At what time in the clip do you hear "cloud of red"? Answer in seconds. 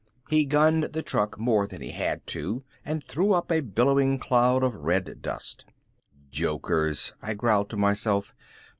4.17-5.21